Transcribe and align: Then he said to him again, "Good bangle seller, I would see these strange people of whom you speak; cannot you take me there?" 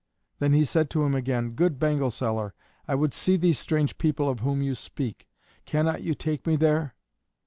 Then 0.39 0.53
he 0.53 0.65
said 0.65 0.89
to 0.89 1.03
him 1.03 1.13
again, 1.13 1.51
"Good 1.51 1.77
bangle 1.77 2.09
seller, 2.09 2.55
I 2.87 2.95
would 2.95 3.13
see 3.13 3.37
these 3.37 3.59
strange 3.59 3.99
people 3.99 4.27
of 4.27 4.39
whom 4.39 4.63
you 4.63 4.73
speak; 4.73 5.29
cannot 5.67 6.01
you 6.01 6.15
take 6.15 6.47
me 6.47 6.55
there?" 6.55 6.95